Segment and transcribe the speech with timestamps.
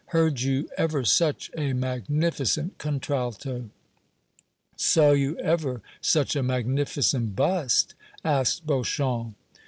[0.07, 3.69] "Heard you ever such a magnificent contralto?"
[4.75, 7.93] "Saw you ever such a magnificent bust?"
[8.25, 9.35] asked Beauchamp.